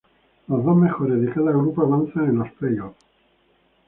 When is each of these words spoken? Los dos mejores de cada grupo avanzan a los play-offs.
Los 0.47 0.65
dos 0.65 0.75
mejores 0.75 1.21
de 1.21 1.31
cada 1.31 1.51
grupo 1.51 1.83
avanzan 1.83 2.27
a 2.27 2.31
los 2.31 2.51
play-offs. 2.53 2.97